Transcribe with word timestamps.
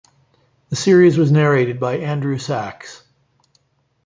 The 0.69 0.75
series 0.75 1.15
was 1.19 1.31
narrated 1.31 1.79
by 1.79 1.97
Andrew 1.97 2.39
Sachs. 2.39 3.03